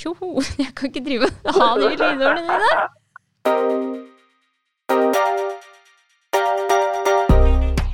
[0.00, 0.40] Tjoho!
[0.58, 2.70] Jeg kan ikke drive og ha de lydordene dine.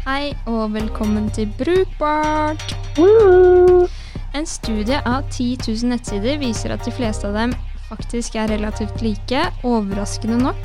[0.06, 2.76] Hei og velkommen til Brukbart.
[4.38, 9.02] En studie av 10 000 nettsider viser at de fleste av dem faktisk er relativt
[9.02, 10.62] like, overraskende nok.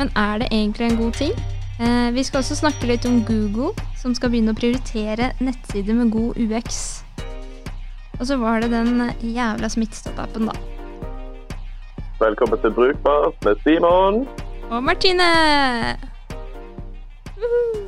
[0.00, 1.36] Men er det egentlig en god ting?
[1.76, 6.14] Eh, vi skal også snakke litt om Google, som skal begynne å prioritere nettsider med
[6.14, 7.03] god UX.
[8.20, 10.54] Og så var det den jævla Smittestopp-appen, da.
[12.20, 14.20] Velkommen til Brukbart med Simon.
[14.70, 15.24] Og Martine!
[17.34, 17.80] Woohoo!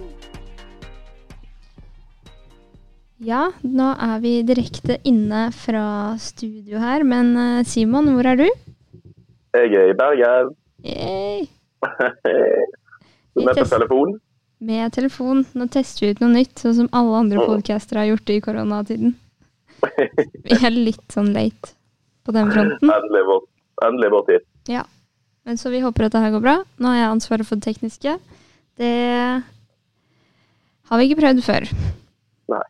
[3.23, 5.87] Ja, nå er vi direkte inne fra
[6.21, 8.49] studio her, men eh, Simon, hvor er du?
[9.55, 10.51] Jeg er i Bergen.
[10.85, 11.47] Yay!
[13.47, 14.19] Med på telefon.
[14.59, 15.47] Med telefon.
[15.55, 19.15] Nå tester vi ut noe nytt, sånn som alle andre podcaster har gjort i koronatiden.
[20.47, 21.75] Vi er litt sånn late
[22.27, 22.91] på den fronten.
[23.87, 24.47] Endelig vår, tid.
[24.73, 24.85] Ja.
[25.47, 26.57] Men så vi håper at det her går bra.
[26.83, 28.17] Nå har jeg ansvaret for det tekniske.
[28.81, 28.95] Det
[30.91, 31.69] har vi ikke prøvd før.
[32.53, 32.65] Nei.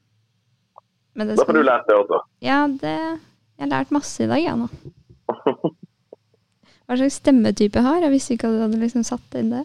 [1.16, 2.20] Men det Da får du lært det også.
[2.44, 2.92] Ja, det
[3.56, 4.68] Jeg har lært masse i dag, jeg nå.
[6.86, 8.02] Hva slags stemmetype jeg har.
[8.04, 9.64] Jeg visste ikke at du hadde liksom satt inn det.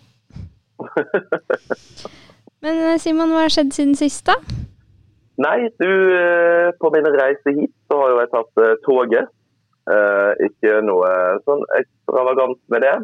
[2.63, 4.37] Men eh, Simon, hva har skjedd siden sist, da?
[5.39, 9.31] Nei, du, eh, på min reise hit så har jo jeg tatt eh, toget.
[9.91, 11.11] Eh, ikke noe
[11.47, 12.95] sånn ekstravagant med det.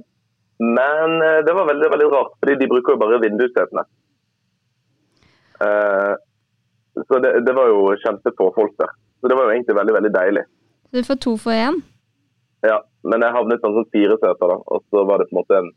[0.58, 3.84] Men det var veldig, veldig rart, fordi de bruker jo bare vindussetene.
[5.62, 6.14] Eh,
[7.08, 8.94] så det, det var jo kjempefå folk der.
[9.22, 10.44] Så det var jo egentlig veldig, veldig deilig.
[10.90, 11.80] Så du får to for én?
[12.66, 14.58] Ja, men jeg havnet sånn som fire seter, da.
[14.74, 15.70] Og så var det på en måte en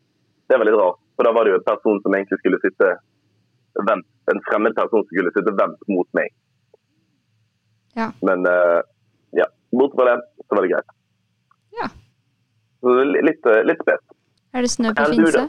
[0.48, 0.98] Det er veldig rart.
[1.14, 2.86] For da var det jo en person som egentlig skulle sitte.
[3.78, 6.30] En fremmed person som skulle sitte vendt mot meg.
[7.98, 8.10] Ja.
[8.22, 8.80] Men uh,
[9.34, 10.92] ja, bort fra det, så var det greit.
[11.80, 11.88] Ja.
[12.80, 14.04] Så litt, eh, litt spes.
[14.54, 15.46] Er det snø på Finse?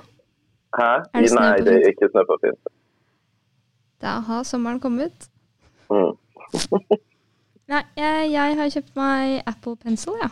[0.78, 0.90] Hæ?
[1.14, 2.74] Er det Nei, det er ikke snø på Finse.
[4.02, 5.30] Da har sommeren kommet.
[5.94, 6.18] Mm.
[7.72, 10.32] Nei, jeg, jeg har kjøpt meg Apple Pencil, ja.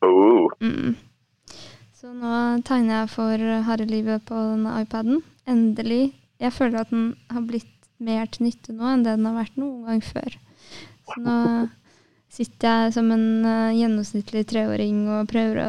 [0.00, 0.96] Oh, Mm.
[1.92, 2.32] Så nå
[2.64, 5.20] tegner jeg for harde livet på denne iPaden.
[5.48, 6.14] Endelig.
[6.40, 7.68] Jeg føler at den har blitt
[8.00, 10.36] mer til nytte nå enn det den har vært noen gang før.
[11.10, 11.36] Så nå
[12.30, 15.68] sitter jeg som en uh, gjennomsnittlig treåring og prøver å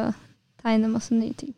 [0.62, 1.52] tegne masse nye ting.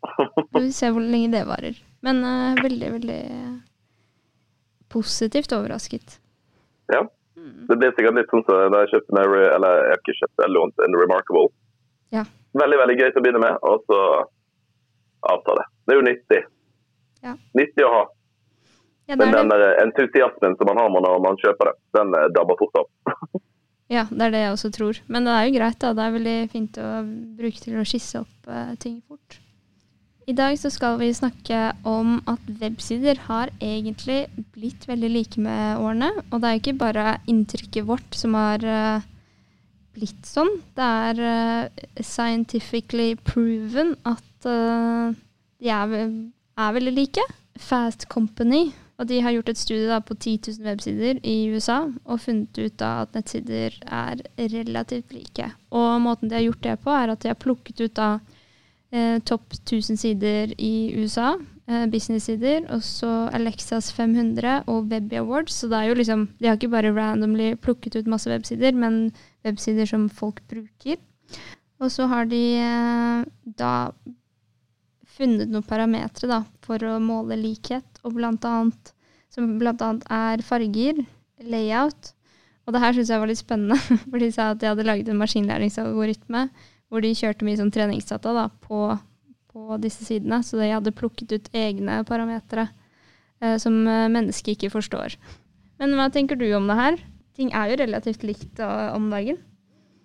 [0.00, 1.78] Så vi ser hvor lenge det varer.
[2.06, 3.22] Men uh, veldig, veldig
[4.90, 6.18] positivt overrasket.
[6.92, 7.06] ja.
[7.40, 7.66] Mm.
[7.68, 10.40] Det blir sikkert litt sånn som da jeg kjøpte meg Eller jeg har ikke kjøpt,
[10.42, 11.46] jeg lånte en Remarkable.
[12.12, 12.24] Ja.
[12.58, 14.00] Veldig, veldig gøy til å begynne med, og så
[15.30, 15.64] avtar det.
[15.86, 16.40] Det er jo nyttig.
[17.24, 17.36] Ja.
[17.56, 18.02] Nyttig å ha.
[19.10, 22.58] Ja, Men den der entusiasmen som man har når man kjøper det, den eh, dabber
[22.60, 22.90] fort av.
[23.90, 24.98] Ja, det er det jeg også tror.
[25.10, 25.88] Men det er jo greit, da.
[25.98, 26.88] Det er veldig fint å
[27.40, 29.40] bruke til å skisse opp uh, ting fort.
[30.30, 34.20] I dag så skal vi snakke om at websider har egentlig
[34.54, 36.12] blitt veldig like med årene.
[36.30, 39.08] Og det er jo ikke bare inntrykket vårt som har uh,
[39.98, 40.52] blitt sånn.
[40.78, 45.98] Det er uh, scientifically proven at de er,
[46.62, 47.26] er veldig like.
[47.58, 48.70] Fast Company
[49.00, 52.58] og de har gjort et studie da, på 10 000 websider i USA og funnet
[52.60, 55.46] ut da, at nettsider er relativt like.
[55.72, 58.10] Og måten de har gjort det på, er at de har plukket ut da,
[58.92, 61.32] eh, topp 1000 sider i USA,
[61.66, 65.54] eh, business-sider, og så Alexas 500 og Webby Awards.
[65.54, 69.12] Så det er jo liksom, de har ikke bare randomly plukket ut masse websider, men
[69.46, 71.00] websider som folk bruker.
[71.80, 73.24] Og så har de eh,
[73.56, 73.74] da
[75.20, 78.94] funnet noen parametre da, for å måle likhet, og blant annet,
[79.30, 81.04] som annet er farger,
[81.44, 82.14] layout.
[82.66, 83.78] Og det her syns jeg var litt spennende,
[84.10, 86.48] for de sa at de hadde laget en maskinlæringsalgoritme
[86.90, 88.88] hvor de kjørte mye sånn treningsdata da, på,
[89.52, 92.66] på disse sidene, så de hadde plukket ut egne parametere
[93.38, 95.14] eh, som eh, mennesket ikke forstår.
[95.78, 96.98] Men hva tenker du om det her?
[97.38, 99.38] Ting er jo relativt likt om dagen.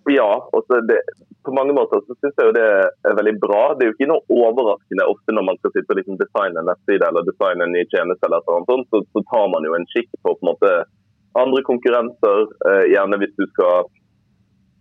[0.08, 0.48] Ja,
[0.88, 1.00] det,
[1.44, 2.66] på mange måter så syns jeg jo det
[3.10, 3.62] er veldig bra.
[3.74, 6.68] Det er jo ikke noe overraskende ofte når man skal sitte og liksom designe en
[6.70, 9.88] nettside eller designe en ny tjeneste, eller annet sånt, så, så tar man jo en
[9.90, 10.72] kikk på på en måte
[11.42, 12.46] andre konkurrenter.
[12.70, 13.90] Eh, gjerne hvis du skal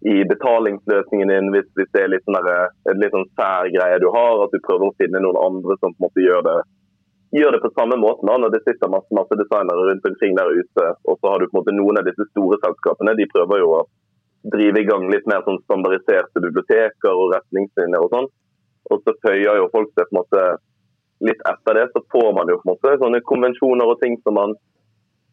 [0.05, 4.11] i betalingsløsningen din, hvis, hvis det er litt sånn en litt sånn sær greie du
[4.13, 6.59] har, at du prøver å finne noen andre som på en måte gjør det
[7.35, 10.85] gjør det på samme måten når det sitter masse, masse designere rundt omkring der ute.
[11.09, 13.15] Og så har du på en måte noen av disse store selskapene.
[13.17, 13.81] De prøver jo å
[14.53, 18.27] drive i gang litt mer sånn standardiserte biblioteker og retningslinjer og sånn.
[18.93, 20.43] Og så føyer jo folk seg på en måte
[21.25, 21.85] litt etter det.
[21.93, 24.57] Så får man jo på en måte sånne konvensjoner og ting som man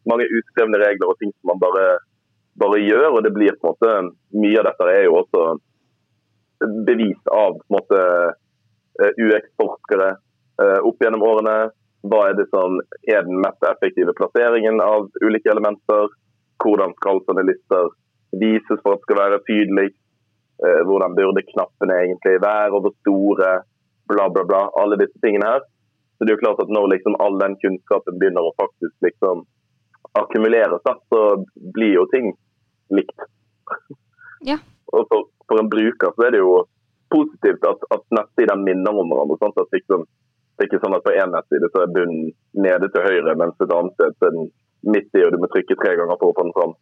[0.03, 1.83] Mange utskrevne regler og ting som man bare,
[2.59, 3.05] bare gjør.
[3.15, 3.91] Og det blir på en måte
[4.35, 5.43] Mye av dette er jo også
[6.87, 8.01] bevis av på en måte,
[8.99, 10.09] UX-forskere
[10.85, 11.55] opp gjennom årene.
[12.03, 16.11] Hva er det som er den mest effektive plasseringen av ulike elementer?
[16.59, 17.89] Hvordan skal sånne lister
[18.41, 19.99] vises for at skal være tydeligst?
[20.87, 23.49] Hvordan burde knappene egentlig være, og hvor store?
[24.07, 24.61] Bla, bla, bla.
[24.79, 25.63] Alle disse tingene her.
[26.15, 29.43] Så det er jo klart at Når liksom all den kunnskapen begynner å faktisk liksom
[30.19, 31.21] akkumuleres, da, så
[31.75, 32.33] blir jo ting
[32.89, 33.27] likt.
[34.43, 34.57] Ja.
[34.91, 36.65] Og for, for, en bruker så er det jo
[37.15, 39.37] positivt at, at nettsider minner om hverandre.
[39.39, 42.33] Sånn At liksom, det er ikke sånn at på én nettside så er bunnen
[42.65, 44.49] nede til høyre, mens et annet sted så er den
[44.83, 46.75] midt i, og du må trykke tre ganger for å få den fram.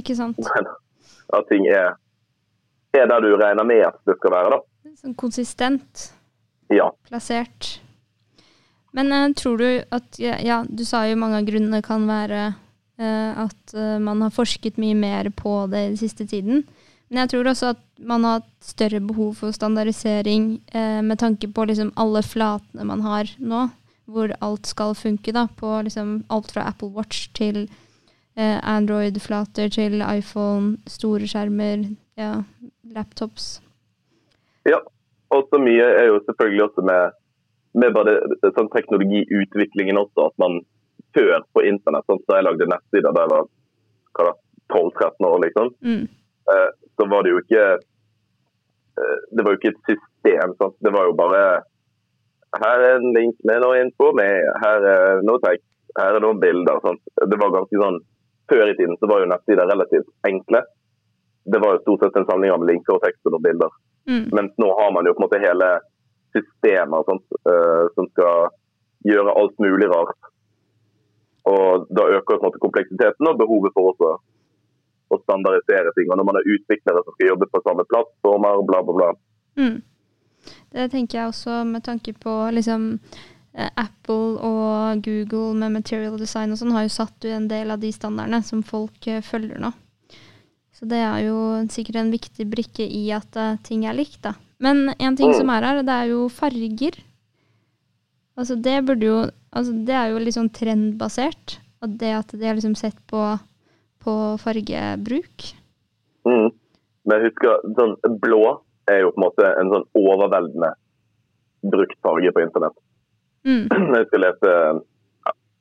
[0.00, 0.40] Ikke sant.
[0.40, 0.70] Men
[1.32, 1.94] at ting er,
[2.96, 4.92] er der du regner med at det skal være, da.
[5.02, 6.10] Sånn konsistent.
[6.72, 6.90] Ja.
[7.08, 7.78] Plassert.
[8.96, 12.52] Men uh, tror du at ja, ja, du sa jo mange av grunnene kan være
[12.52, 16.66] uh, at uh, man har forsket mye mer på det i den siste tiden.
[17.08, 20.46] Men jeg tror også at man har hatt større behov for standardisering
[21.04, 23.66] med tanke på liksom alle flatene man har nå,
[24.08, 25.34] hvor alt skal funke.
[25.36, 27.66] da, På liksom alt fra Apple Watch til
[28.36, 31.84] Android-flater til iPhone, store skjermer,
[32.16, 32.38] ja,
[32.94, 33.58] laptops.
[34.64, 34.78] Ja,
[35.32, 37.18] og så mye er jo selvfølgelig også med
[37.78, 38.18] med bare
[38.52, 40.60] sånn teknologiutviklingen også, at man
[41.16, 44.32] før på internett sånn, da jeg lagde nettsider da jeg var
[44.72, 45.72] 12-13 år, liksom.
[45.84, 46.04] Mm.
[46.52, 50.54] Eh, så var det jo ikke eh, Det var jo ikke et system.
[50.58, 50.74] Sant?
[50.84, 51.42] Det var jo bare
[52.60, 56.40] Her er en link med noe info, med, her er noe tekst, her er noen
[56.42, 56.80] bilder.
[56.84, 57.00] Sant?
[57.16, 58.00] Det var ganske sånn
[58.52, 60.60] Før i tiden så var jo nettsider relativt enkle.
[61.52, 63.72] Det var jo stort sett en samling av linker og tekster og bilder.
[64.10, 64.26] Mm.
[64.36, 65.70] Mens nå har man jo på en måte hele
[66.36, 68.52] systemer sånt, uh, som skal
[69.08, 70.28] gjøre alt mulig rart.
[71.48, 74.10] Og Da øker på en måte kompleksiteten og behovet for også
[75.12, 76.10] å standardisere ting.
[76.10, 79.10] Og Når man er utviklere som skal jobbe på samme plattformer, bla, bla, bla.
[79.58, 79.80] Mm.
[80.72, 82.98] Det tenker jeg også med tanke på liksom
[83.52, 87.90] Apple og Google med material design og sånn har jo satt en del av de
[87.92, 89.72] standardene som folk eh, følger nå.
[90.72, 91.36] Så det er jo
[91.70, 94.32] sikkert en viktig brikke i at uh, ting er likt, da.
[94.62, 96.96] Men en ting som er her, det er jo farger.
[98.38, 99.20] Altså det burde jo
[99.52, 101.58] Altså det er jo litt sånn trendbasert.
[101.84, 103.20] Og det at de har liksom sett på,
[104.00, 105.50] på fargebruk.
[106.24, 106.48] Mm.
[107.04, 107.44] Men husk
[107.76, 108.40] sånn blå
[108.88, 110.70] er jo på en måte en sånn overveldende
[111.68, 112.78] brukt farge på internett.
[113.46, 113.66] Mm.
[113.96, 114.52] Jeg skal lese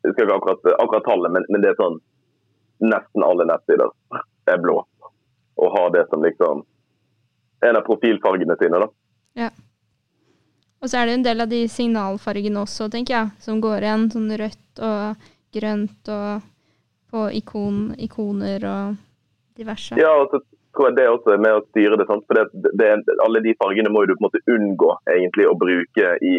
[0.01, 1.99] Jeg skal ikke akkurat, akkurat tallet, men, men, det er sånn
[2.81, 3.91] Nesten alle nettsider
[4.49, 4.79] er blå.
[5.61, 6.63] Og har det som liksom
[7.61, 8.79] en av profilfargene sine.
[8.81, 8.87] da.
[9.37, 9.49] Ja.
[10.81, 14.07] Og så er det en del av de signalfargene også, tenker jeg, som går igjen.
[14.09, 16.47] Sånn rødt og grønt og
[17.11, 18.97] på ikon, ikoner og
[19.59, 19.99] diverse.
[19.99, 20.41] Ja, og så
[20.75, 22.07] tror jeg det også er med å styre det.
[22.09, 22.25] Sant?
[22.25, 22.89] For det, det,
[23.25, 26.35] alle de fargene må du på en måte unngå egentlig å bruke i,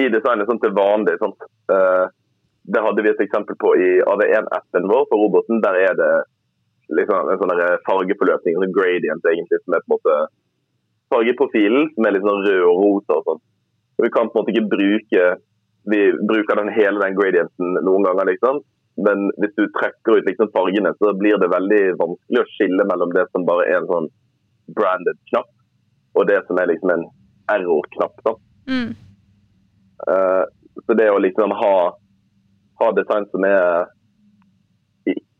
[0.00, 1.18] i designet sånn til vanlig.
[1.20, 1.48] Sant?
[1.72, 2.08] Uh,
[2.72, 5.62] det hadde vi et eksempel på i AV1-appen vår for roboten.
[5.64, 6.12] Der er det
[6.92, 7.54] liksom en sånn
[7.88, 10.18] fargeforløpning, en gradient egentlig, som er på en måte
[11.12, 13.42] fargeprofilen, som er litt sånn rød og rosa og sånn.
[14.02, 15.24] Vi kan på en måte ikke bruke
[15.84, 18.60] vi bruker den hele den gradienten noen ganger, liksom.
[19.02, 23.14] Men hvis du trekker ut liksom fargene, så blir det veldig vanskelig å skille mellom
[23.16, 24.10] det som bare er en sånn
[24.76, 25.48] branded knapp,
[26.14, 27.06] og det som er liksom en
[27.50, 28.20] error-knapp.
[28.28, 28.36] da.
[28.68, 28.92] Mm.
[30.08, 30.44] Uh,
[30.86, 31.74] så det å liksom ha,
[32.80, 33.90] ha design som er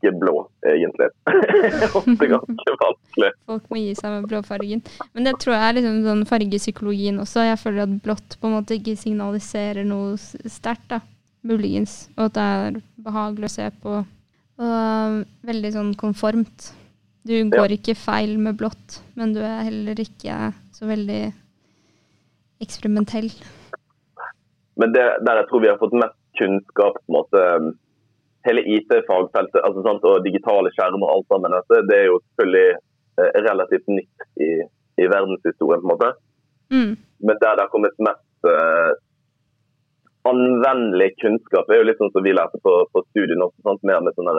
[0.03, 0.35] ikke blå,
[0.67, 1.09] egentlig.
[1.99, 3.31] Ofte ganske vanskelig.
[3.47, 4.83] Folk må gi seg med blåfargen.
[5.15, 7.47] Men det tror jeg er liksom sånn fargepsykologien også.
[7.47, 11.03] Jeg føler at blått på en måte ikke signaliserer noe sterkt, da.
[11.47, 12.07] Muligens.
[12.17, 13.97] Og at det er behagelig å se på.
[14.63, 16.69] Og um, veldig sånn konformt.
[17.27, 17.79] Du går ja.
[17.79, 21.23] ikke feil med blått, men du er heller ikke så veldig
[22.63, 23.31] eksperimentell.
[24.81, 27.43] Men det, der jeg tror vi har fått mest kunnskap på en måte
[28.47, 32.69] hele IT-fagfeltet altså, og digitale skjermer og alt sammen, dette, det er jo selvfølgelig
[33.21, 34.51] eh, relativt nytt i,
[34.99, 35.83] i, verdenshistorien.
[35.83, 36.11] på en måte.
[36.75, 36.93] Mm.
[37.29, 38.93] Men der det har kommet mest uh,
[40.27, 43.63] anvendelig kunnskap, er jo litt sånn som vi lærte på, på studien også.
[43.69, 43.85] Sant?
[43.87, 44.33] Mer med sånn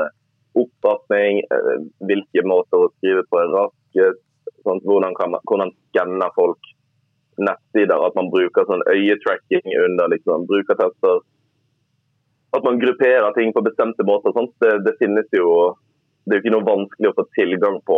[0.64, 4.24] oppfatning, uh, hvilke måter å skrive på er raskest,
[4.66, 6.73] hvordan, man, hvordan skanner folk
[7.42, 11.22] nettsider, at man bruker sånn øyetracking under liksom, brukertester
[12.54, 14.34] at man grupperer ting på bestemte måter.
[14.62, 15.76] Det, det, finnes jo
[16.26, 17.98] Det er jo ikke noe vanskelig å få tilgang på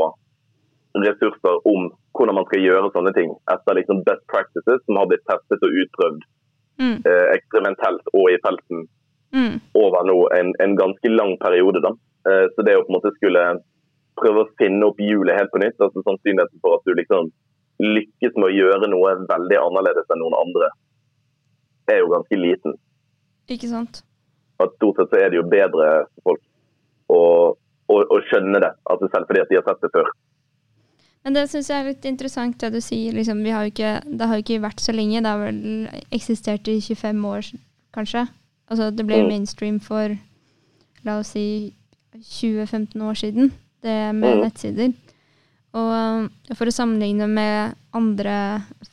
[1.04, 5.26] ressurser om hvordan man skal gjøre sånne ting etter liksom best practices som har blitt
[5.28, 6.22] testet og utprøvd
[6.82, 6.96] mm.
[7.04, 8.86] eh, eksperimentelt og i felten
[9.36, 9.58] mm.
[9.76, 11.84] over nå en, en, ganske lang periode.
[11.84, 11.92] da.
[12.32, 13.44] Eh, så det å på en måte skulle
[14.16, 17.30] prøve å finne opp hjulet helt på nytt, altså sannsynligheten for at du liksom
[17.80, 20.70] lykkes med å gjøre noe veldig annerledes enn noen andre,
[21.92, 22.78] er jo ganske liten.
[23.52, 24.02] Ikke sant?
[24.60, 26.42] At Stort sett så er det jo bedre for folk
[27.12, 27.20] å,
[27.92, 30.08] å, å skjønne det, altså selv fordi at de har sett det før.
[31.26, 33.14] Men det syns jeg er litt interessant det du sier.
[33.18, 35.24] Liksom, vi har ikke, det har jo ikke vært så lenge.
[35.26, 37.48] Det har vel eksistert i 25 år,
[37.98, 38.28] kanskje.
[38.70, 39.28] Altså, det ble Mm.
[39.32, 40.14] mainstream for
[41.06, 41.74] la oss si
[42.14, 43.52] 20-15 år siden,
[43.82, 44.42] det med Mm.
[44.46, 44.94] nettsider.
[45.76, 48.36] Og um, for å sammenligne med andre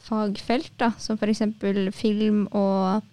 [0.08, 1.44] fagfelt, da, som f.eks.
[1.94, 3.04] film og,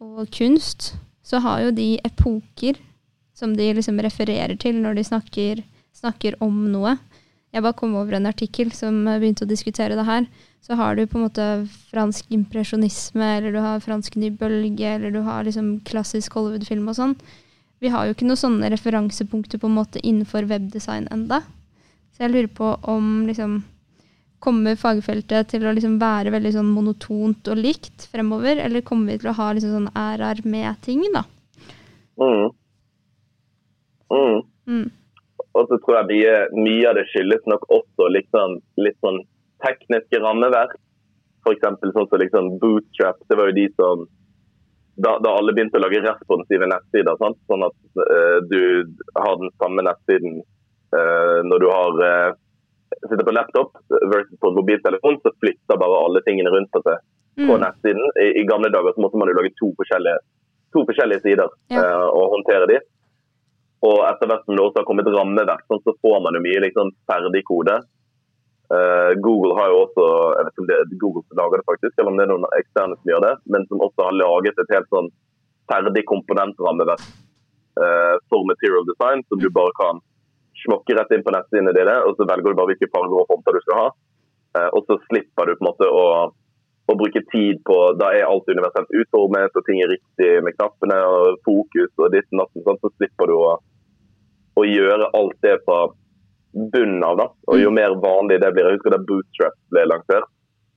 [0.00, 2.80] og kunst, så har jo de epoker
[3.36, 5.62] som de liksom refererer til når de snakker,
[5.96, 6.96] snakker om noe.
[7.52, 10.24] Jeg bare kom over en artikkel som begynte å diskutere det her.
[10.62, 11.46] Så har du på en måte
[11.90, 16.96] fransk impresjonisme, eller du har fransk ny bølge, eller du har liksom klassisk Hollywood-film og
[16.96, 17.16] sånn.
[17.82, 21.42] Vi har jo ikke noen sånne referansepunkter på en måte innenfor webdesign enda.
[22.22, 23.54] Så jeg lurer på om liksom
[24.42, 29.20] Kommer fagfeltet til å liksom være veldig sånn monotont og likt fremover, eller kommer vi
[29.22, 31.22] til å ha liksom sånn RR med ting, da?
[32.18, 32.48] Mm.
[34.10, 34.40] Mm.
[34.66, 34.88] Mm.
[35.46, 39.20] Og så tror jeg mye, mye av det skyldes nok også liksom, litt sånn
[39.62, 40.74] tekniske rammeverk.
[41.46, 41.68] F.eks.
[41.94, 43.22] sånn som liksom Bootstrap.
[43.30, 44.02] Det var jo de som
[45.06, 47.38] da, da alle begynte å lage responsive nettsider, sant?
[47.46, 48.90] sånn at uh, du
[49.22, 50.42] har den samme nettsiden
[50.92, 52.34] når du har eh,
[53.08, 53.78] sitter på laptop
[54.12, 56.98] versus på mobiltelefon, så flytter bare alle tingene rundt på seg
[57.46, 57.60] på Mm.
[57.62, 58.10] nettsiden.
[58.20, 60.18] I, I gamle dager så måtte man jo lage to forskjellige,
[60.74, 61.80] to forskjellige sider Ja.
[61.80, 62.76] eh, og håndtere de.
[63.82, 66.60] Og etter hvert som det også har kommet rammeverk, sånn, så får man jo mye
[66.60, 67.78] liksom, ferdig kode.
[68.72, 70.04] Uh, Google har jo også
[70.36, 72.30] jeg vet ikke om det er Google som lager det faktisk, eller om det er
[72.30, 75.10] noen eksterne som gjør det, men som også har laget et helt sånn
[75.68, 77.02] ferdig komponentrammeverk
[77.80, 80.00] uh, for material design, som du bare kan
[80.64, 83.56] smokke rett inn på nettsidene dine, og så velger du bare hvilke farger og fonter
[83.56, 83.88] du skal ha.
[84.58, 86.04] Eh, og så slipper du på en måte å,
[86.92, 90.98] å bruke tid på Da er alt universelt utformet, og ting er riktig med knappene
[91.08, 93.52] og fokus og ditt og sånn, så slipper du å,
[94.60, 95.86] å gjøre alt det fra
[96.52, 97.18] bunnen av.
[97.18, 97.28] da.
[97.48, 100.28] Og jo mer vanlig det blir Jeg husker da Bootstrap ble lansert.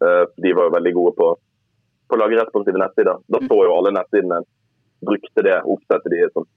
[0.04, 1.32] eh, de var jo veldig gode på,
[2.08, 3.20] på å lage responsive nettsider.
[3.27, 4.44] Da så jo alle nettsidene
[5.06, 6.48] brukte det oppsettet de sånn.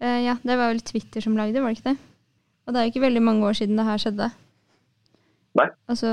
[0.00, 2.09] Eh, ja, det var vel Twitter som lagde var det ikke det?
[2.70, 4.26] Og det er jo ikke veldig mange år siden det her skjedde.
[5.58, 5.64] Nei.
[5.90, 6.10] Altså,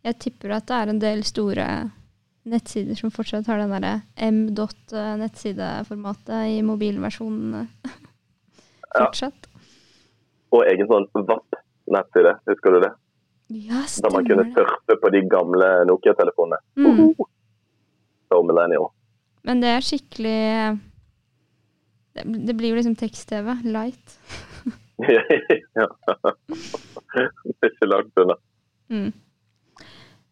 [0.00, 1.66] jeg tipper at det er en del store
[2.48, 7.68] nettsider som fortsatt har den derre m.nettsideformatet i mobilversjonen
[8.96, 9.40] fortsatt.
[9.44, 9.52] Ja.
[10.56, 12.92] Og egen sånn VAP-nettside, husker du det?
[13.68, 16.64] Ja, Da man kunne stemmer surfe på de gamle Nokia-telefonene.
[16.80, 17.12] Mm.
[18.32, 18.88] So millennial.
[19.44, 20.80] Men det er skikkelig
[22.16, 23.60] Det, det blir jo liksom tekst-TV.
[23.68, 24.16] Light.
[25.78, 25.86] ja.
[27.12, 28.38] Det er ikke langt unna.
[28.92, 29.12] Mm.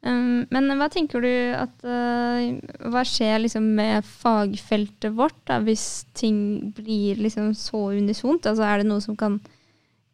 [0.00, 6.06] Um, men hva tenker du at uh, Hva skjer liksom med fagfeltet vårt da, hvis
[6.16, 8.48] ting blir liksom så unisont?
[8.48, 9.36] Altså, er det noe som kan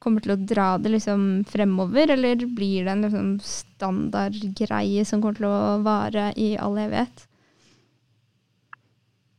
[0.02, 5.38] kommer til å dra det liksom fremover, eller blir det en liksom standardgreie som kommer
[5.40, 7.24] til å vare i all evighet?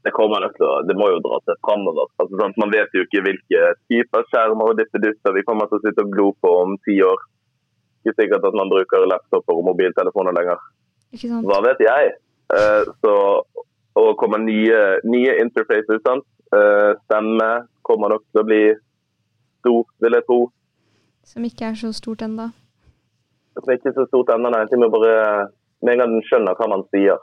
[0.07, 2.07] Det kommer nok til å, det må jo dra seg framover.
[2.15, 5.83] Altså, sånn, Man vet jo ikke hvilke typer skjermer og dippedutter vi kommer til å
[5.83, 7.25] sitte og glo på om ti år.
[7.99, 10.63] Ikke sikkert at man bruker laptoper og mobiltelefoner lenger.
[11.43, 12.13] Hva vet jeg?
[12.47, 13.13] Uh, så
[13.99, 15.99] å komme nye, nye interfaces.
[16.07, 16.23] sant?
[16.55, 17.49] Uh, stemme
[17.83, 18.63] kommer nok til å bli
[19.59, 20.41] stor, vil jeg tro.
[21.27, 22.47] Som ikke er så stort ennå.
[23.59, 24.63] ikke er så stort ennå, nei.
[24.71, 27.19] Med en gang den skjønner hva man sier,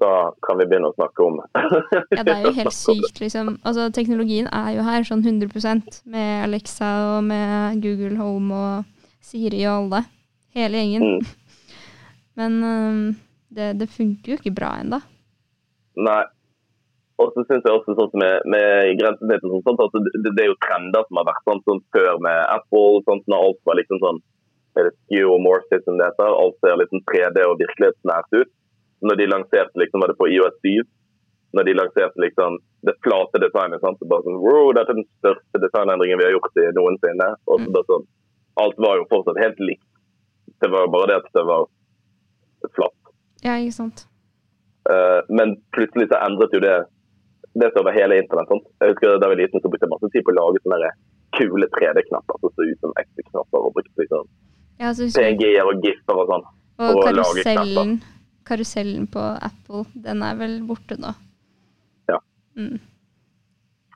[0.00, 0.12] da
[0.44, 1.40] kan vi begynne å snakke om.
[2.16, 3.56] Ja, det er jo helt sykt, liksom.
[3.62, 9.62] Altså, teknologien er jo her sånn 100% med Alexa og med Google Home og Siri
[9.66, 10.02] og alle.
[10.56, 11.18] Hele gjengen.
[11.18, 11.76] Mm.
[12.38, 13.04] Men um,
[13.54, 15.00] det, det funker jo ikke bra ennå.
[15.98, 16.24] Nei.
[17.18, 20.52] Og så synes jeg også sånn med, med grensesnitt og sånt, at det, det er
[20.52, 23.02] jo trender som har vært sånn, sånn før med Apple.
[23.08, 24.20] sånn når alt var liksom sånn
[24.78, 26.36] er det skeuomorphic som det heter.
[26.38, 28.52] Alt ser sånn 3D og virkelighetsnært ut.
[29.04, 30.86] Når de lanserte liksom, var det på IOS 7,
[31.56, 33.80] når de lanserte liksom det flate designet.
[33.80, 33.98] sant?
[34.00, 37.28] Så bare sånn, wow, Dette er den største designendringen vi har gjort i noensinne.
[37.48, 38.06] Og så bare sånn,
[38.58, 39.86] Alt var jo fortsatt helt likt.
[40.58, 41.68] Det var bare det at det var
[42.74, 43.12] flatt.
[43.46, 44.08] Ja, ikke sant.
[44.88, 46.78] Uh, men plutselig så endret jo det
[47.60, 48.50] det som over hele internett.
[48.50, 48.66] Sant?
[48.80, 50.90] Jeg husker Da jeg var liten, så brukte jeg masse tid på å lage sånne
[51.38, 53.64] kule 3D-knapper som så ut som ekte knapper.
[53.66, 54.28] Og brukte liksom
[54.78, 56.46] Ja, PNG-er og GIF-er og sånn.
[56.78, 57.96] og karusellen,
[58.48, 61.12] karusellen på Apple, den er vel borte nå.
[62.08, 62.20] Ja.
[62.56, 62.78] Mm.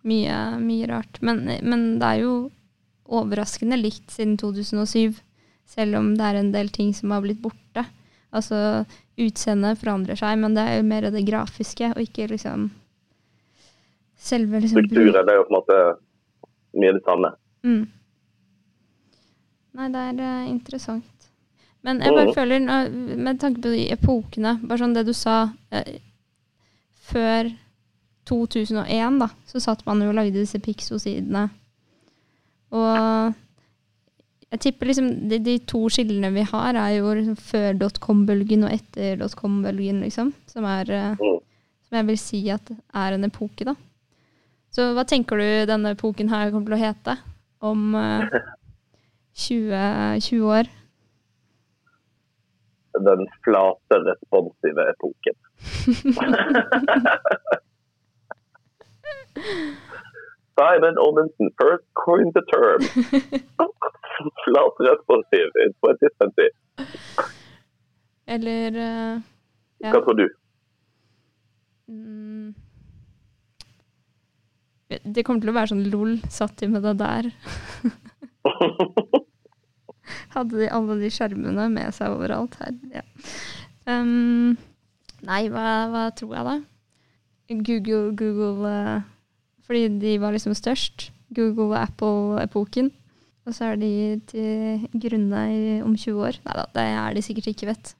[0.09, 1.21] Mye, mye rart.
[1.25, 2.35] Men, men det er jo
[3.13, 5.19] overraskende likt siden 2007.
[5.73, 7.87] Selv om det er en del ting som har blitt borte.
[8.33, 8.85] Altså
[9.21, 12.71] utseendet forandrer seg, men det er jo mer det grafiske, og ikke liksom
[14.23, 15.81] selve liksom Strukturen er jo på en måte
[16.81, 17.33] mye det samme.
[17.67, 17.83] Mm.
[19.73, 21.12] Nei, det er uh, interessant.
[21.83, 22.63] Men jeg bare føler,
[23.19, 25.97] med tanke på de epokene, bare sånn det du sa eh,
[27.13, 27.49] Før
[28.31, 31.49] 2001, da, så satt man jo og lagde disse Pixo-sidene.
[32.73, 33.35] Og
[34.53, 38.75] jeg tipper liksom de, de to skillene vi har, er jo liksom før dotcom-bølgen og
[38.77, 40.31] etter dotcom-bølgen, liksom.
[40.51, 41.41] Som er eh, Mm.
[41.93, 43.75] Som jeg vil si at er en epoke, da.
[44.73, 47.17] Så hva tenker du denne epoken her kommer til å hete
[47.61, 48.39] om eh,
[49.45, 50.71] 20, 20 år?
[52.93, 55.37] Den flate, responsive epoken.
[60.59, 62.81] Simon Omundsen, first coin the term.
[64.45, 66.51] Flat responsiv in 2020.
[68.27, 69.21] Eller uh,
[69.83, 69.91] ja.
[69.91, 70.29] Hva tror du?
[71.89, 72.55] mm,
[75.03, 77.25] Det kommer til å være sånn lol, satt i med det der?
[80.33, 82.77] Hadde de alle de skjermene med seg overalt her?
[82.95, 83.03] Ja.
[83.89, 84.55] Um,
[85.27, 86.57] nei, hva, hva tror jeg da?
[87.53, 89.03] Google, Google uh,
[89.67, 91.11] Fordi de var liksom størst.
[91.35, 92.91] Google og Apple-epoken.
[93.43, 93.93] Og så er de
[94.31, 95.45] til grunne
[95.83, 96.39] om 20 år.
[96.47, 97.95] Nei da, det er de sikkert ikke, vet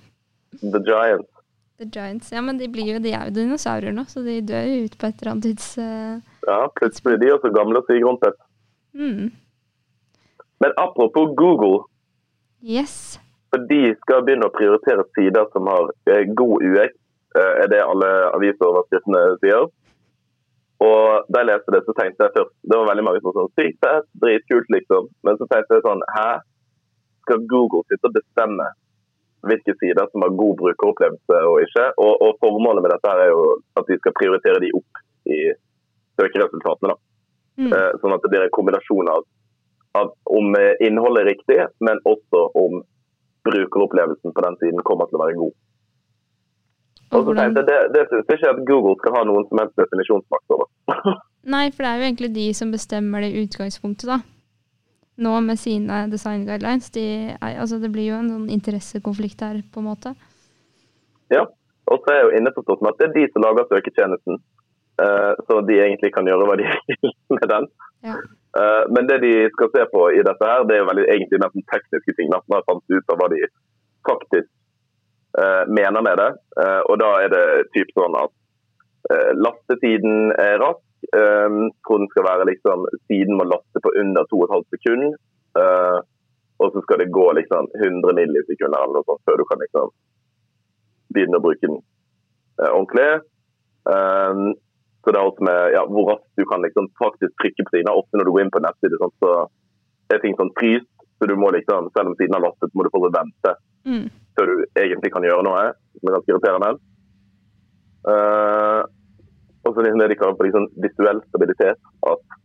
[0.72, 1.32] The Giants.
[1.76, 2.30] The Giants.
[2.32, 4.96] Ja, men de, blir jo, de er jo dinosaurer nå, så de dør jo ut
[4.96, 5.74] på et eller annet tids...
[5.76, 8.38] Uh, Ja, plutselig blir de også gamle og sigrumpet.
[8.96, 9.26] mm.
[10.60, 11.84] Men apropos Google,
[12.62, 13.18] Yes.
[13.50, 16.94] for de skal begynne å prioritere sider som har eh, god UX,
[17.36, 19.68] eh, er det alle avisoverskriftene sier.
[20.80, 23.44] Og da jeg leste det, så tenkte jeg først Det var veldig mange som sa
[23.56, 25.06] sykt fett, dritkult, liksom.
[25.24, 26.26] Men så tenkte jeg sånn Hæ?
[27.24, 28.66] Skal Google sitte og bestemme
[29.46, 31.86] hvilke sider som har god brukeropplevelse og ikke?
[32.02, 33.42] Og, og formålet med dette her er jo
[33.78, 35.38] at de skal prioritere de opp i
[36.20, 36.92] søkeresultatene.
[36.92, 36.96] da.
[37.56, 37.72] Mm.
[37.72, 39.24] Eh, Sånn at det blir en kombinasjon av
[40.38, 42.82] om eh, innholdet er riktig, men også om
[43.46, 45.54] brukeropplevelsen på den siden kommer til å være god.
[47.14, 49.60] Og så tenkte jeg, Det, det syns jeg ikke at Google skal ha noen som
[49.62, 50.70] helst definisjonsmakt over.
[51.54, 54.18] nei, for det er jo egentlig de som bestemmer det utgangspunktet, da.
[55.16, 56.90] Nå med sine design guidelines.
[56.92, 60.12] De er, altså det blir jo en sånn interessekonflikt her, på en måte.
[61.32, 61.46] Ja,
[61.86, 64.40] Og så er jeg jo innforstått med at det er de som lager søketjenesten.
[64.96, 67.68] Uh, så de egentlig kan gjøre hva de vil med den.
[68.08, 68.16] Ja.
[68.56, 71.40] Eh, men det de skal se på i dette, her, det er jo veldig egentlig
[71.42, 72.30] nesten tekniske ting.
[72.32, 73.42] Nesten har fant ut av hva de
[74.08, 74.48] faktisk
[75.40, 76.30] eh, mener med det.
[76.62, 78.34] Eh, og da er det typ sånn at
[79.38, 80.82] lastetiden er rask.
[81.14, 85.12] Tror den skal være liksom, Siden må laste på under 2,5 sekunder.
[86.58, 89.92] og så skal det gå liksom 100 millisekunder eller noe sånt før du kan liksom
[91.14, 91.78] begynne å bruke den
[92.66, 94.56] ordentlig.
[95.06, 97.92] Så det er også med ja, hvor raskt du kan liksom faktisk trykke på siden.
[97.94, 99.34] Ofte når du går inn på nettside, sånn, så
[100.10, 100.90] er ting sånn fryst.
[101.16, 103.54] Så du må liksom, selv om siden har lastet, må du fortsatt vente
[103.86, 104.10] Mm.
[104.34, 105.62] før du egentlig kan gjøre noe.
[105.94, 106.70] Som er ganske irriterende.
[108.06, 108.82] Uh,
[109.62, 111.78] og så liksom det de kaller for liksom visuell stabilitet.
[112.10, 112.36] At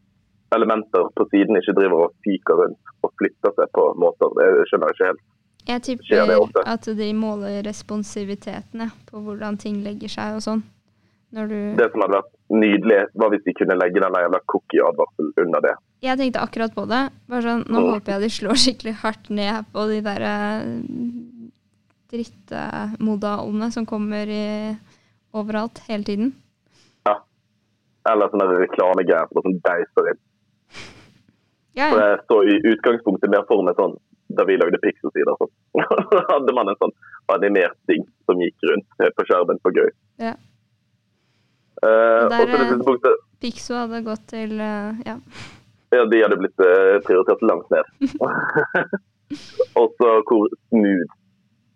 [0.56, 4.38] elementer på siden ikke driver og fyker rundt og flytter seg på måter.
[4.38, 5.26] Det skjønner jeg ikke helt.
[5.72, 10.64] Jeg tipper at de måler responsiviteten ja, på hvordan ting legger seg og sånn.
[11.32, 15.62] Du Det som hadde vært nydelig, Hva hvis de kunne legge den jævla cookie-advarselen under
[15.66, 15.74] det.
[16.04, 17.02] Jeg tenkte akkurat på det.
[17.30, 17.90] Bare sånn, Nå Mm.
[17.94, 20.66] håper jeg de slår skikkelig hardt ned på de der eh,
[22.12, 24.76] drittmodalene som kommer i,
[25.34, 26.34] overalt hele tiden.
[27.08, 27.18] Ja.
[28.10, 30.22] Eller sånne reklamegreier som sånn deiser inn.
[31.74, 33.94] Ja, For jeg står i utgangspunktet mer for meg sånn
[34.36, 35.38] da vi lagde Pixel-sider.
[35.40, 35.52] Sånn.
[36.34, 36.92] Hadde man en sånn
[37.32, 39.88] animert ting som gikk rundt på skjermen for gøy.
[40.20, 40.34] Ja.
[41.82, 45.16] Eh, Der siste punktet Pixo hadde gått til uh, Ja.
[45.96, 47.90] ja, de hadde blitt uh, prioritert langt ned.
[49.80, 51.18] og så hvor smooth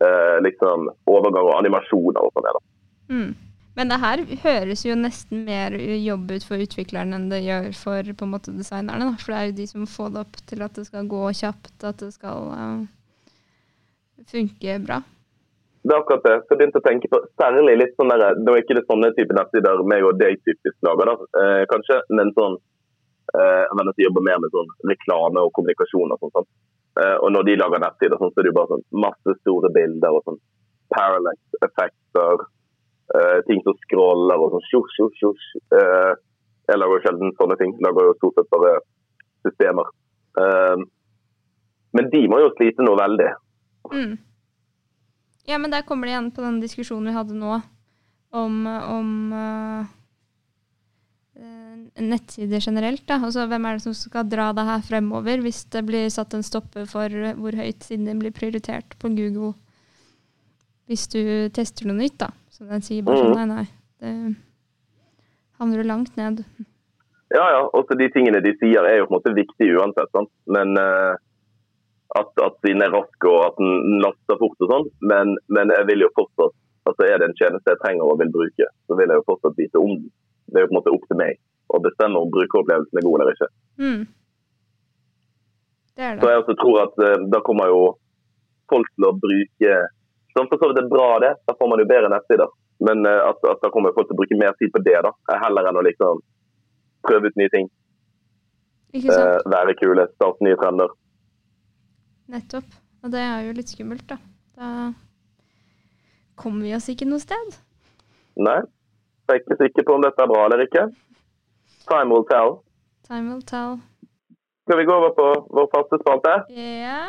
[0.04, 2.58] eh, liksom overgang og animasjoner og sånn er.
[2.58, 3.16] da.
[3.16, 3.32] Mm.
[3.76, 8.12] Men det her høres jo nesten mer jobb ut for utviklerne enn det gjør for
[8.16, 9.10] på en måte designerne.
[9.10, 9.18] Da.
[9.20, 11.74] For det er jo de som får det opp til at det skal gå kjapt,
[11.84, 12.86] at det skal eh,
[14.32, 15.02] funke bra.
[15.86, 16.38] Det er akkurat det.
[16.42, 19.12] Så jeg begynte å tenke på særlig litt sånn der, Nå er ikke det sånne
[19.14, 22.58] type nettsider meg og deg typisk lager, da, eh, kanskje, men sånn
[23.36, 26.34] eh, Jeg mener jobber mer med sånn reklame og kommunikasjon og sånn.
[26.40, 26.50] sånn.
[26.98, 29.72] Eh, og når de lager nettsider, sånn, så er det jo bare sånn masse store
[29.78, 30.42] bilder og sånn
[30.96, 32.46] parallax-effekter,
[33.14, 35.48] eh, ting som scroller og sånn sjosj, sjosj, sjosj.
[35.78, 36.14] Eh,
[36.70, 37.74] jeg lager jo sjelden sånne ting.
[37.78, 38.78] Jeg lager jo stort sett bare
[39.46, 39.92] systemer.
[40.42, 40.78] Eh,
[41.96, 43.30] Men de må jo slite noe veldig.
[43.94, 44.18] Mm.
[45.46, 47.60] Ja, men der kommer det igjen på den diskusjonen vi hadde nå
[48.36, 49.86] om, om uh,
[52.02, 53.06] nettsider generelt.
[53.08, 53.20] Da.
[53.22, 56.46] Altså, hvem er det som skal dra det her fremover, hvis det blir satt en
[56.46, 59.54] stopper for hvor høyt siden din blir prioritert på Google
[60.86, 61.22] hvis du
[61.54, 62.30] tester noe nytt, da.
[62.54, 63.66] Så den sier bare sånn nei, nei.
[64.02, 64.12] Det
[65.58, 66.44] havner du langt ned.
[67.34, 67.62] Ja, ja.
[67.74, 70.12] Også de tingene de sier er jo på en måte viktige uansett.
[70.14, 70.30] Sant?
[70.46, 71.18] Men uh,
[72.20, 74.88] at, at den er rask og at den laster fort og sånn.
[75.12, 78.30] Men, men, jeg vil jo fortsatt altså Er det en tjeneste jeg trenger og vil
[78.30, 80.12] bruke, så vil jeg jo fortsatt vite om den.
[80.54, 81.40] Det er jo på en måte opp til meg
[81.74, 83.48] å bestemme om brukeropplevelsen er god eller ikke.
[83.82, 84.04] Mm.
[85.98, 86.20] Det det.
[86.22, 87.80] Så jeg også tror at uh, da kommer jo
[88.70, 89.80] folk til å bruke
[90.36, 91.32] Som for så vidt er bra, det.
[91.48, 92.54] Da får man jo bedre nettsider.
[92.86, 95.14] Men uh, at, at, da kommer folk til å bruke mer tid på det, da.
[95.42, 96.22] Heller enn å liksom
[97.08, 97.72] prøve ut nye ting.
[98.94, 100.94] Uh, være kule, starte nye trender.
[102.32, 102.66] Nettopp.
[103.06, 104.18] Og det er jo litt skummelt, da.
[104.58, 104.70] Da
[106.40, 107.58] kommer vi oss ikke noe sted.
[108.42, 108.62] Nei.
[109.26, 110.88] Jeg er ikke sikker på om dette er bra eller ikke.
[111.90, 112.60] Time will tell.
[113.08, 113.78] Time will tell.
[114.66, 116.34] Skal vi gå over på vår faste spalte?
[116.58, 117.04] Ja.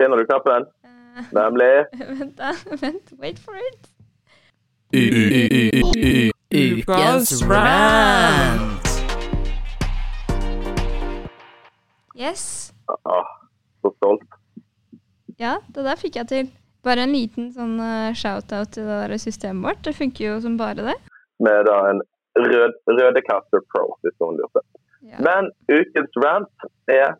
[0.00, 0.68] Finner du knappen?
[0.84, 1.72] Uh, Nemlig
[2.18, 2.52] vent, da.
[2.82, 3.12] Vent.
[3.20, 3.90] Wait for it.
[6.54, 8.90] Ukas rant.
[12.14, 12.72] Yes.
[12.88, 13.43] ah,
[13.84, 14.38] Så stolt.
[15.40, 16.52] Ja, det der fikk jeg til.
[16.84, 19.82] Bare en liten sånn uh, shout-out til det der systemet vårt.
[19.84, 20.96] Det funker jo som bare det.
[21.44, 22.00] Med da en
[22.38, 24.64] rød, Rødecaster Pro, hvis noen lurte.
[25.04, 25.20] Ja.
[25.24, 27.16] Men ukens rant er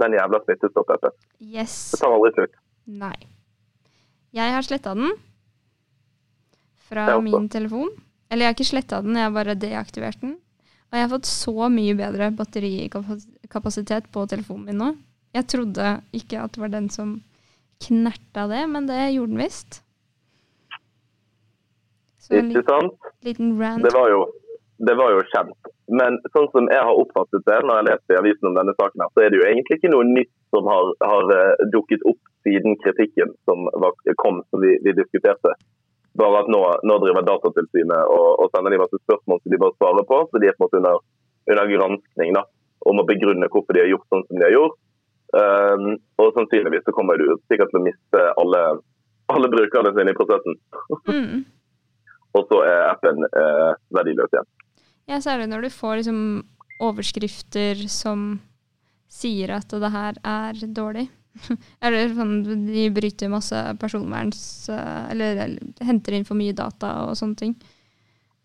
[0.00, 1.16] den jævla smittestopp-appen.
[1.44, 1.76] Yes.
[1.92, 2.60] Det tar aldri slutt.
[2.88, 3.16] Nei.
[4.36, 5.16] Jeg har sletta den
[6.88, 7.90] fra min telefon.
[8.28, 10.36] Eller jeg har ikke sletta den, jeg har bare deaktivert den.
[10.88, 14.90] Og jeg har fått så mye bedre batterikapasitet på telefonen min nå.
[15.36, 17.18] Jeg trodde ikke at det var den som
[17.84, 19.82] knerta det, men det gjorde den visst.
[22.18, 23.10] Så en Ikke sant?
[23.24, 23.84] liten rant.
[23.84, 24.24] Det var, jo,
[24.88, 25.70] det var jo kjent.
[25.88, 29.04] Men sånn som jeg har oppfattet det når jeg lest i avisen om denne saken,
[29.04, 32.20] her, så er det jo egentlig ikke noe nytt som har, har eh, dukket opp
[32.44, 35.54] siden kritikken som var, kom, som vi, vi diskuterte.
[36.18, 39.76] Bare at nå, nå driver Datatilsynet og, og sender de masse spørsmål som de bare
[39.78, 40.20] svarer på.
[40.28, 41.00] Så de er på en måte under,
[41.48, 42.44] under granskning da,
[42.90, 44.78] om å begrunne hvorfor de har gjort sånn som de har gjort.
[45.36, 48.62] Um, og sannsynligvis så kommer du sikkert til å miste alle,
[49.28, 50.56] alle brukerne sine i prosessen.
[51.08, 51.44] Mm.
[52.36, 54.48] Og så er appen eh, verdiløs igjen.
[55.08, 56.18] Ja, særlig når du får liksom
[56.84, 58.26] overskrifter som
[59.08, 61.06] sier at det her er dårlig.
[61.84, 62.36] Eller sånn,
[62.68, 64.68] de bryter masse personverns...
[64.68, 67.56] eh, Eller, eller henter inn for mye data og sånne ting.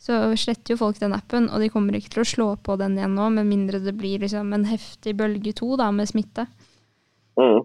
[0.04, 2.98] Så sletter jo folk den appen, og de kommer ikke til å slå på den
[2.98, 6.44] igjen nå, med mindre det blir liksom en heftig bølge to da, med smitte.
[7.40, 7.64] Mm.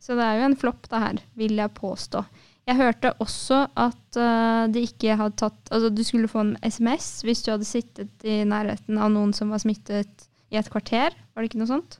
[0.00, 2.22] Så det er jo en flopp, det her, vil jeg påstå.
[2.70, 7.24] Jeg hørte også at uh, de ikke hadde tatt Altså, du skulle få en SMS
[7.26, 11.16] hvis du hadde sittet i nærheten av noen som var smittet i et kvarter.
[11.34, 11.98] Var det ikke noe sånt?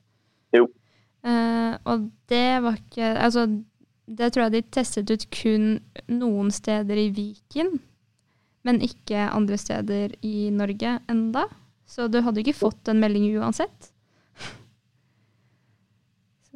[0.54, 0.68] Jo.
[1.26, 3.46] Uh, og det var ikke Altså,
[4.06, 5.66] det tror jeg de testet ut kun
[6.10, 7.76] noen steder i Viken,
[8.66, 11.46] men ikke andre steder i Norge enda.
[11.86, 13.90] Så du hadde ikke fått en melding uansett.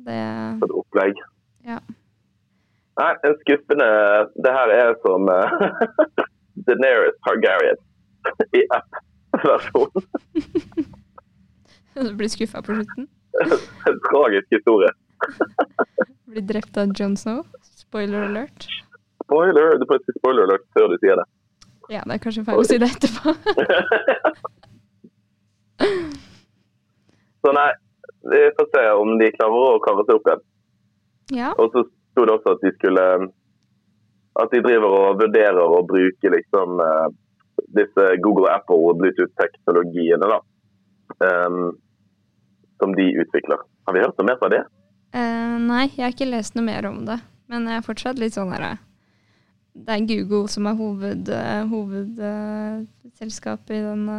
[0.04, 0.20] Det
[0.60, 1.20] For et opplegg.
[1.64, 1.78] Ja.
[3.00, 3.86] Nei, en skuffende
[4.44, 5.54] Det her er som uh,
[6.66, 7.80] Daenerys Targaryen
[8.54, 10.06] i app-versjonen.
[11.94, 13.06] Du blir skuffa på slutten.
[13.88, 14.90] En tragisk historie.
[16.26, 17.44] Blir drept av Jon Snow.
[17.62, 18.66] Spoiler alert.
[19.24, 19.78] Spoiler!
[19.78, 21.26] Du får si spoiler alert før du sier det.
[21.92, 23.34] Ja, det er kanskje feil å si det etterpå.
[27.44, 27.70] Så nei,
[28.32, 30.44] vi får se om de klarer å kare seg opp igjen.
[31.40, 31.50] ja.
[31.58, 33.04] Og så sto det også at de skulle
[34.34, 37.08] At de driver og vurderer å bruke liksom eh,
[37.78, 40.38] disse Google Apple og Bluetooth-teknologiene, da.
[41.22, 41.78] um,
[42.82, 43.62] som de utvikler.
[43.87, 44.62] Har vi hørt noe mer fra det?
[45.14, 47.20] Uh, nei, jeg har ikke lest noe mer om det.
[47.46, 48.78] Men jeg er fortsatt litt sånn her
[49.70, 52.18] Det er Google som er hovedselskapet hoved,
[53.70, 54.18] uh, i denne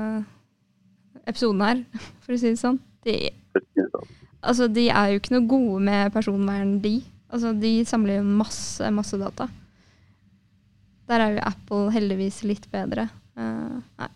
[1.26, 1.84] episoden her,
[2.24, 2.80] for å si det sånn.
[3.04, 3.16] De,
[4.42, 6.98] altså, de er jo ikke noe gode med personvern, de.
[7.30, 9.48] Altså, de samler jo masse, masse data.
[11.10, 13.10] Der er jo Apple heldigvis litt bedre.
[13.38, 14.12] Uh, nei.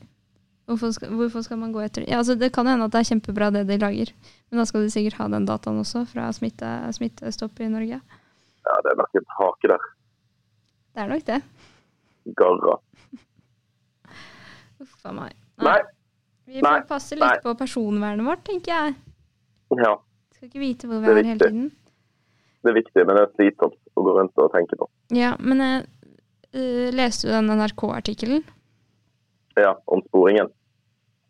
[0.70, 3.08] Hvorfor skal, hvorfor skal man gå etter ja, altså, Det kan hende at det er
[3.10, 4.12] kjempebra det de lager,
[4.50, 7.98] men da skal de sikkert ha den dataen også fra smitte, smittestopp i Norge.
[7.98, 9.88] Ja, det er nok en hake der.
[10.94, 11.40] Det er nok det.
[12.38, 12.76] Garra.
[14.80, 15.34] Uff a meg.
[15.66, 15.80] Nei.
[16.50, 17.42] Vi får passe litt nei.
[17.44, 18.96] på personvernet vårt, tenker jeg.
[19.78, 19.96] Ja.
[20.36, 21.72] Skal ikke vite hvor vi er er hele tiden.
[22.64, 24.88] Det er viktig, men det er slitsomt å gå rundt og tenke på.
[25.16, 25.86] Ja, men jeg
[26.54, 28.44] øh, leste du den NRK-artikkelen?
[29.58, 30.50] Ja, om sporingen.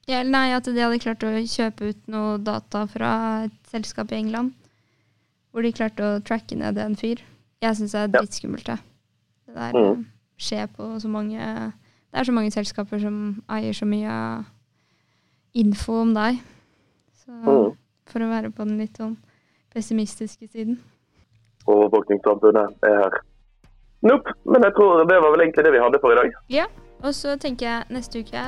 [0.08, 4.12] Ja, eller nei, at de hadde klart å kjøpe ut noe data fra et selskap
[4.12, 4.54] i England.
[5.52, 7.21] Hvor de klarte å tracke ned en fyr.
[7.62, 8.80] Jeg syns det er dritskummelt, det.
[9.49, 9.99] Det der Mhm.
[9.99, 10.06] øh,
[10.39, 11.38] skjer på så mange
[12.12, 14.45] Det er så mange selskaper som eier så mye
[15.54, 16.39] info om deg.
[17.21, 17.78] Så Mhm.
[18.12, 19.17] For å være på den litt sånn
[19.74, 20.80] pessimistiske siden.
[21.69, 23.19] Overvåkningssamfunnet er her.
[24.08, 26.36] Nope, men jeg tror det var vel egentlig det vi hadde for i dag.
[26.54, 26.65] Ja,
[27.04, 28.43] og så tenker jeg neste uke,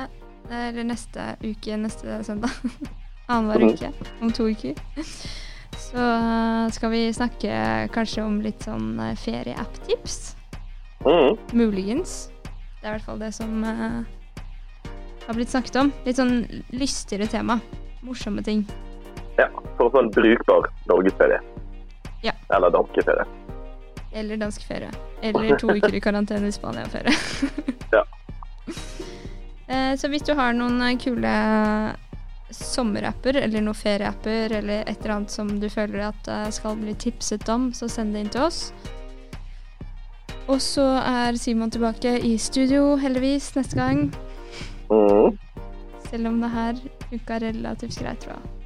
[0.48, 2.54] eller neste uke, neste søndag,
[3.30, 3.72] annenhver mm.
[3.74, 4.80] uke, om to uker,
[5.76, 7.56] så eh, skal vi snakke
[7.92, 10.36] kanskje om litt sånn ferieapptips ferie-app-tips.
[11.04, 11.58] Mhm.
[11.58, 12.30] Muligens.
[12.80, 14.02] Det er i hvert fall det som uh,
[15.26, 15.92] har blitt snakket om.
[16.06, 16.40] Litt sånn
[16.74, 17.60] lystigere tema.
[18.02, 18.64] Morsomme ting.
[19.36, 21.40] Ja, for å få en brukbar norgesferie.
[22.22, 22.32] Ja.
[22.54, 23.24] Eller danskeferie.
[24.12, 24.90] Eller dansk ferie.
[25.22, 27.14] Eller to uker i karantene i Spania-ferie.
[27.92, 28.04] Ja.
[29.72, 31.30] Eh, Så hvis du har noen eh, kule
[32.52, 36.92] sommerapper, eller noen ferieapper, eller et eller annet som du føler at eh, skal bli
[37.00, 38.58] tipset om, så send det inn til oss.
[40.50, 44.02] Og så er Simon tilbake i studio, heldigvis, neste gang.
[44.90, 45.38] Mm.
[46.10, 48.61] Selv om det her funka relativt greit, tror jeg.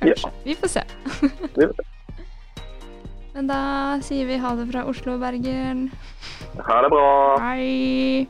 [0.00, 0.30] Kanskje.
[0.44, 0.82] Vi får se.
[3.34, 3.60] Men da
[4.02, 5.88] sier vi ha det fra Oslo og Bergen.
[6.58, 7.08] Ha det bra.
[7.42, 8.26] Hei!